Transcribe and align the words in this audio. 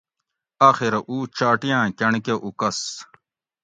آخیرہ 0.69 0.99
او 1.09 1.15
چاٹیاں 1.37 1.83
کنڑ 1.97 2.13
کہ 2.25 2.33
اوکس 2.43 2.79